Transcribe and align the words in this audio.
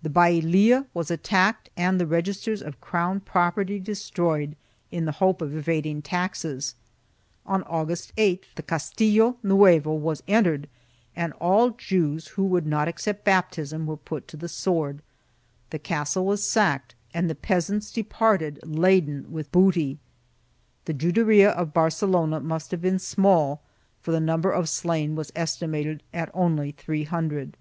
The 0.00 0.08
Baylia 0.08 0.86
was 0.94 1.10
attacked 1.10 1.68
and 1.76 2.00
the 2.00 2.06
registers 2.06 2.62
of 2.62 2.80
crown 2.80 3.20
property 3.20 3.78
destroyed, 3.78 4.56
in 4.90 5.04
the 5.04 5.12
hope 5.20 5.42
of 5.42 5.54
evading 5.54 6.00
taxes. 6.00 6.74
On 7.44 7.62
August 7.64 8.16
8th 8.16 8.44
the 8.54 8.62
Castillo 8.62 9.36
Nuevo 9.42 9.92
was 9.92 10.22
entered 10.26 10.70
and 11.14 11.34
all 11.34 11.68
Jews 11.68 12.28
who 12.28 12.44
would 12.46 12.66
not 12.66 12.88
accept 12.88 13.26
baptism 13.26 13.84
were 13.84 13.98
put 13.98 14.26
to 14.28 14.38
the 14.38 14.48
sword; 14.48 15.02
the 15.68 15.78
castle 15.78 16.24
was 16.24 16.42
sacked 16.42 16.94
and 17.12 17.28
the 17.28 17.34
peasants 17.34 17.92
departed 17.92 18.60
laden 18.64 19.30
with 19.30 19.52
booty. 19.52 19.98
The 20.86 20.94
Juderia 20.94 21.50
of 21.50 21.74
Barcelona 21.74 22.40
must 22.40 22.70
have 22.70 22.80
been 22.80 22.98
small, 22.98 23.60
for 24.00 24.12
the 24.12 24.18
number 24.18 24.50
of 24.50 24.66
slain 24.66 25.14
was 25.14 25.30
estimated 25.36 26.02
at 26.14 26.30
only 26.32 26.70
three 26.72 27.04
hundred. 27.04 27.58